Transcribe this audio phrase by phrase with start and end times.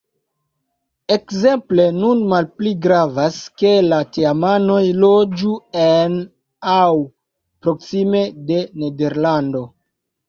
[1.15, 5.53] Ekzemple nun malpli gravas, ke la teamanoj loĝu
[5.85, 6.19] en
[6.77, 6.81] aŭ
[7.69, 9.67] proksime de Nederlando.